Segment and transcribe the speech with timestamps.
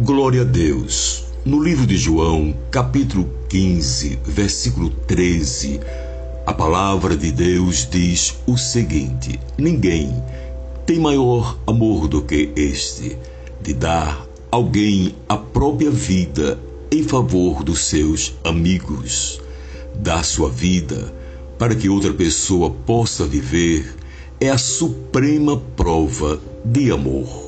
[0.00, 1.24] Glória a Deus.
[1.44, 5.80] No livro de João, capítulo 15, versículo 13,
[6.46, 10.14] a palavra de Deus diz o seguinte: Ninguém
[10.86, 13.18] tem maior amor do que este,
[13.60, 16.56] de dar alguém a própria vida
[16.92, 19.40] em favor dos seus amigos.
[19.96, 21.12] Dar sua vida
[21.58, 23.96] para que outra pessoa possa viver
[24.40, 27.47] é a suprema prova de amor.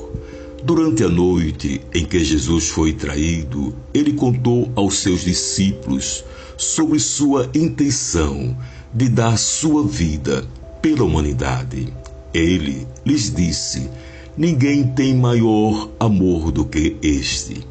[0.63, 6.23] Durante a noite em que Jesus foi traído, ele contou aos seus discípulos
[6.55, 8.55] sobre sua intenção
[8.93, 10.45] de dar sua vida
[10.79, 11.91] pela humanidade.
[12.31, 13.89] Ele lhes disse:
[14.37, 17.65] Ninguém tem maior amor do que este,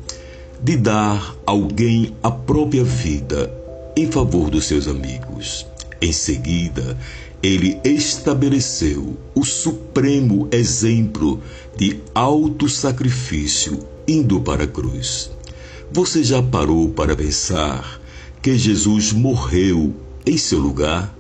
[0.61, 3.55] de dar alguém a própria vida
[3.97, 5.65] em favor dos seus amigos.
[6.01, 6.97] Em seguida,
[7.43, 11.43] ele estabeleceu o supremo exemplo
[11.77, 15.31] de alto sacrifício indo para a cruz.
[15.93, 18.01] Você já parou para pensar
[18.41, 21.15] que Jesus morreu em seu lugar?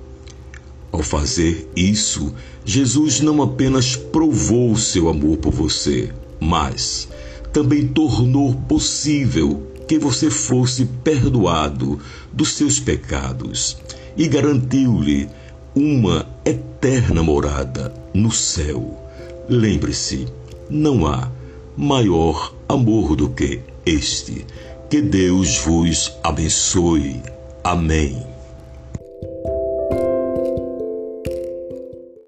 [0.92, 7.08] Ao fazer isso, Jesus não apenas provou seu amor por você, mas
[7.52, 11.98] também tornou possível que você fosse perdoado
[12.32, 13.76] dos seus pecados
[14.16, 15.28] e garantiu-lhe
[15.74, 19.04] uma eterna morada no céu.
[19.48, 20.28] Lembre-se,
[20.70, 21.28] não há
[21.76, 24.46] maior amor do que este.
[24.88, 27.20] Que Deus vos abençoe.
[27.64, 28.24] Amém.